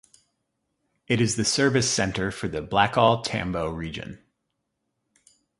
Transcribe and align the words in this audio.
It 1.07 1.21
is 1.21 1.35
the 1.35 1.45
service 1.45 1.87
centre 1.87 2.31
for 2.31 2.47
the 2.47 2.63
Blackall-Tambo 2.63 3.69
Region. 3.69 4.17